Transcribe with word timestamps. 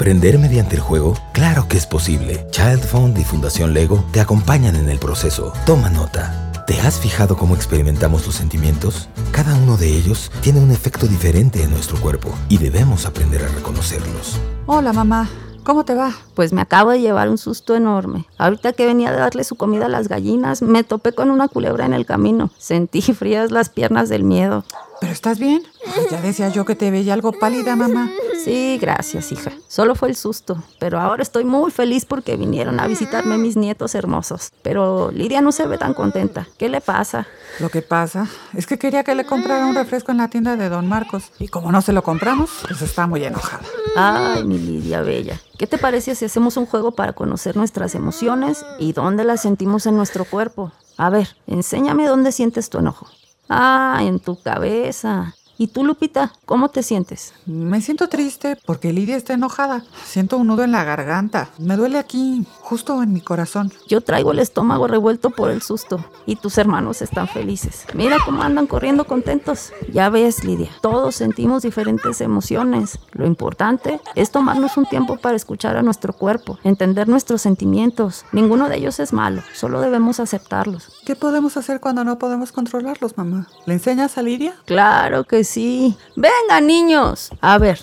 ¿Aprender 0.00 0.38
mediante 0.38 0.76
el 0.76 0.80
juego? 0.80 1.14
Claro 1.34 1.68
que 1.68 1.76
es 1.76 1.86
posible. 1.86 2.46
Child 2.52 2.84
Fund 2.84 3.18
y 3.18 3.22
Fundación 3.22 3.74
Lego 3.74 4.02
te 4.12 4.22
acompañan 4.22 4.74
en 4.76 4.88
el 4.88 4.98
proceso. 4.98 5.52
Toma 5.66 5.90
nota. 5.90 6.64
¿Te 6.66 6.80
has 6.80 6.98
fijado 6.98 7.36
cómo 7.36 7.54
experimentamos 7.54 8.24
los 8.24 8.34
sentimientos? 8.34 9.10
Cada 9.30 9.54
uno 9.56 9.76
de 9.76 9.94
ellos 9.94 10.32
tiene 10.40 10.58
un 10.60 10.70
efecto 10.70 11.06
diferente 11.06 11.62
en 11.62 11.70
nuestro 11.70 12.00
cuerpo 12.00 12.30
y 12.48 12.56
debemos 12.56 13.04
aprender 13.04 13.44
a 13.44 13.48
reconocerlos. 13.48 14.40
Hola, 14.64 14.94
mamá. 14.94 15.28
¿Cómo 15.64 15.84
te 15.84 15.94
va? 15.94 16.14
Pues 16.32 16.54
me 16.54 16.62
acabo 16.62 16.92
de 16.92 17.02
llevar 17.02 17.28
un 17.28 17.36
susto 17.36 17.76
enorme. 17.76 18.24
Ahorita 18.38 18.72
que 18.72 18.86
venía 18.86 19.12
de 19.12 19.18
darle 19.18 19.44
su 19.44 19.56
comida 19.56 19.84
a 19.84 19.90
las 19.90 20.08
gallinas, 20.08 20.62
me 20.62 20.82
topé 20.82 21.12
con 21.12 21.30
una 21.30 21.48
culebra 21.48 21.84
en 21.84 21.92
el 21.92 22.06
camino. 22.06 22.48
Sentí 22.56 23.02
frías 23.12 23.50
las 23.50 23.68
piernas 23.68 24.08
del 24.08 24.24
miedo. 24.24 24.64
¿Pero 24.98 25.12
estás 25.12 25.38
bien? 25.38 25.62
ya 26.10 26.22
decía 26.22 26.48
yo 26.48 26.64
que 26.64 26.74
te 26.74 26.90
veía 26.90 27.12
algo 27.12 27.32
pálida, 27.32 27.76
mamá. 27.76 28.10
Sí, 28.44 28.78
gracias, 28.80 29.32
hija. 29.32 29.52
Solo 29.68 29.94
fue 29.94 30.08
el 30.08 30.16
susto. 30.16 30.62
Pero 30.78 30.98
ahora 30.98 31.22
estoy 31.22 31.44
muy 31.44 31.70
feliz 31.70 32.04
porque 32.04 32.36
vinieron 32.36 32.80
a 32.80 32.86
visitarme 32.86 33.36
mis 33.36 33.56
nietos 33.56 33.94
hermosos. 33.94 34.52
Pero 34.62 35.10
Lidia 35.10 35.40
no 35.40 35.52
se 35.52 35.66
ve 35.66 35.76
tan 35.78 35.94
contenta. 35.94 36.46
¿Qué 36.58 36.68
le 36.68 36.80
pasa? 36.80 37.26
Lo 37.58 37.68
que 37.68 37.82
pasa 37.82 38.28
es 38.54 38.66
que 38.66 38.78
quería 38.78 39.04
que 39.04 39.14
le 39.14 39.26
comprara 39.26 39.66
un 39.66 39.74
refresco 39.74 40.12
en 40.12 40.18
la 40.18 40.28
tienda 40.28 40.56
de 40.56 40.68
Don 40.68 40.88
Marcos. 40.88 41.32
Y 41.38 41.48
como 41.48 41.70
no 41.70 41.82
se 41.82 41.92
lo 41.92 42.02
compramos, 42.02 42.50
pues 42.66 42.80
está 42.82 43.06
muy 43.06 43.24
enojada. 43.24 43.62
Ay, 43.96 44.44
mi 44.44 44.58
Lidia 44.58 45.02
Bella. 45.02 45.40
¿Qué 45.58 45.66
te 45.66 45.76
parece 45.78 46.14
si 46.14 46.24
hacemos 46.24 46.56
un 46.56 46.66
juego 46.66 46.92
para 46.92 47.12
conocer 47.12 47.56
nuestras 47.56 47.94
emociones 47.94 48.64
y 48.78 48.92
dónde 48.92 49.24
las 49.24 49.42
sentimos 49.42 49.86
en 49.86 49.96
nuestro 49.96 50.24
cuerpo? 50.24 50.72
A 50.96 51.10
ver, 51.10 51.36
enséñame 51.46 52.06
dónde 52.06 52.32
sientes 52.32 52.70
tu 52.70 52.78
enojo. 52.78 53.06
Ah, 53.48 53.98
en 54.02 54.20
tu 54.20 54.40
cabeza. 54.40 55.34
¿Y 55.60 55.66
tú, 55.66 55.84
Lupita, 55.84 56.32
cómo 56.46 56.70
te 56.70 56.82
sientes? 56.82 57.34
Me 57.44 57.82
siento 57.82 58.08
triste 58.08 58.56
porque 58.64 58.94
Lidia 58.94 59.18
está 59.18 59.34
enojada. 59.34 59.84
Siento 60.06 60.38
un 60.38 60.46
nudo 60.46 60.64
en 60.64 60.72
la 60.72 60.84
garganta. 60.84 61.50
Me 61.58 61.76
duele 61.76 61.98
aquí, 61.98 62.46
justo 62.60 63.02
en 63.02 63.12
mi 63.12 63.20
corazón. 63.20 63.70
Yo 63.86 64.00
traigo 64.00 64.32
el 64.32 64.38
estómago 64.38 64.86
revuelto 64.86 65.28
por 65.28 65.50
el 65.50 65.60
susto. 65.60 66.02
Y 66.24 66.36
tus 66.36 66.56
hermanos 66.56 67.02
están 67.02 67.28
felices. 67.28 67.84
Mira 67.92 68.16
cómo 68.24 68.42
andan 68.42 68.66
corriendo 68.66 69.04
contentos. 69.04 69.70
Ya 69.92 70.08
ves, 70.08 70.44
Lidia, 70.44 70.70
todos 70.80 71.16
sentimos 71.16 71.62
diferentes 71.62 72.22
emociones. 72.22 72.98
Lo 73.12 73.26
importante 73.26 74.00
es 74.14 74.30
tomarnos 74.30 74.78
un 74.78 74.86
tiempo 74.86 75.18
para 75.18 75.36
escuchar 75.36 75.76
a 75.76 75.82
nuestro 75.82 76.14
cuerpo, 76.14 76.58
entender 76.64 77.06
nuestros 77.06 77.42
sentimientos. 77.42 78.24
Ninguno 78.32 78.70
de 78.70 78.78
ellos 78.78 78.98
es 78.98 79.12
malo, 79.12 79.42
solo 79.52 79.82
debemos 79.82 80.20
aceptarlos. 80.20 80.90
¿Qué 81.04 81.16
podemos 81.16 81.58
hacer 81.58 81.80
cuando 81.80 82.02
no 82.02 82.18
podemos 82.18 82.50
controlarlos, 82.50 83.18
mamá? 83.18 83.46
¿Le 83.66 83.74
enseñas 83.74 84.16
a 84.16 84.22
Lidia? 84.22 84.54
Claro 84.64 85.24
que 85.24 85.44
sí 85.44 85.49
sí. 85.50 85.96
Venga, 86.16 86.60
niños. 86.60 87.30
A 87.40 87.58
ver, 87.58 87.80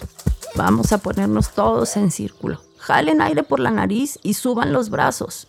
vamos 0.56 0.92
a 0.92 0.98
ponernos 0.98 1.52
todos 1.52 1.98
en 1.98 2.12
círculo. 2.12 2.62
Jalen 2.80 3.22
aire 3.22 3.44
por 3.44 3.60
la 3.60 3.72
nariz 3.72 4.18
y 4.24 4.34
suban 4.34 4.72
los 4.72 4.90
brazos. 4.90 5.48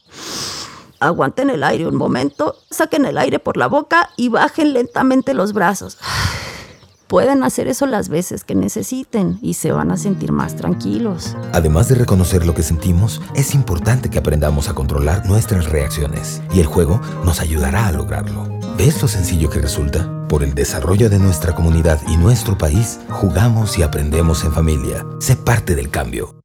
Aguanten 1.01 1.51
el 1.51 1.63
aire 1.63 1.87
un 1.87 1.95
momento, 1.95 2.57
saquen 2.71 3.05
el 3.05 3.19
aire 3.19 3.39
por 3.39 3.57
la 3.57 3.69
boca 3.69 4.11
y 4.17 4.29
bajen 4.29 4.73
lentamente 4.73 5.33
los 5.33 5.53
brazos. 5.53 5.97
Pueden 7.07 7.43
hacer 7.43 7.69
eso 7.69 7.87
las 7.87 8.09
veces 8.09 8.45
que 8.45 8.55
necesiten 8.55 9.39
y 9.41 9.55
se 9.55 9.73
van 9.73 9.91
a 9.93 9.97
sentir 9.97 10.33
más 10.33 10.57
tranquilos. 10.57 11.37
Además 11.53 11.89
de 11.89 11.95
reconocer 11.95 12.45
lo 12.45 12.55
que 12.55 12.63
sentimos, 12.63 13.23
es 13.35 13.55
importante 13.55 14.11
que 14.11 14.19
aprendamos 14.19 14.69
a 14.69 14.75
controlar 14.75 15.25
nuestras 15.27 15.71
reacciones 15.71 16.43
y 16.53 16.61
el 16.61 16.67
juego 16.67 17.01
nos 17.25 17.41
ayudará 17.41 17.87
a 17.87 17.93
lograrlo. 17.93 18.58
¿Ves 18.79 19.03
lo 19.03 19.09
sencillo 19.09 19.51
que 19.51 19.59
resulta? 19.59 20.09
Por 20.29 20.45
el 20.45 20.55
desarrollo 20.55 21.11
de 21.11 21.19
nuestra 21.19 21.53
comunidad 21.53 22.01
y 22.07 22.17
nuestro 22.17 22.57
país, 22.57 23.01
jugamos 23.09 23.77
y 23.77 23.83
aprendemos 23.83 24.45
en 24.45 24.53
familia. 24.53 25.05
Sé 25.19 25.35
parte 25.35 25.75
del 25.75 25.91
cambio. 25.91 26.38